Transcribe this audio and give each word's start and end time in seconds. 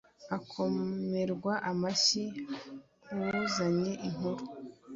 akomerwa 0.37 1.53
amashyi 1.71 2.23
uwuzanye 3.13 3.91
inkuru 4.07 4.43